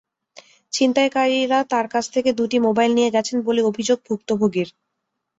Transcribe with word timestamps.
ছিনতাইকারীরা 0.73 1.59
তাঁর 1.71 1.87
কাছ 1.93 2.05
থেকে 2.13 2.29
দুটি 2.39 2.57
মোবাইল 2.67 2.91
নিয়ে 2.97 3.13
গেছেন 3.15 3.37
বলে 3.47 3.61
অভিযোগ 3.69 3.97
ভুক্তভোগীর। 4.07 4.69